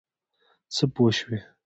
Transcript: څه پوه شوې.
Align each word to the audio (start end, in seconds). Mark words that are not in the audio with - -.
څه 0.75 0.85
پوه 0.93 1.11
شوې. 1.17 1.39